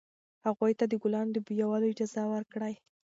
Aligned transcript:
هغوی 0.45 0.73
ته 0.79 0.85
د 0.87 0.93
ګلانو 1.03 1.31
د 1.33 1.37
بویولو 1.45 1.89
اجازه 1.93 2.23
ورکړئ. 2.33 2.73